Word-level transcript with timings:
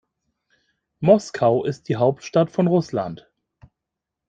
Moskau 0.99 1.63
ist 1.63 1.87
die 1.87 1.95
Hauptstadt 1.97 2.49
von 2.49 2.65
Russland. 2.65 3.29